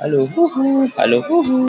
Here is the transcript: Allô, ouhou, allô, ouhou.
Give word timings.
Allô, 0.00 0.20
ouhou, 0.34 0.90
allô, 0.96 1.18
ouhou. 1.28 1.58